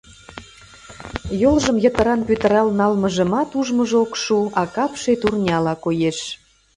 Йолжым 1.41 1.77
йытыран 1.83 2.21
пӱтырал 2.27 2.67
налмыжымат 2.79 3.49
ужмыжо 3.59 3.97
ок 4.05 4.13
шу, 4.23 4.39
а 4.61 4.63
капше 4.75 5.13
турняла 5.21 5.73
коеш. 5.83 6.19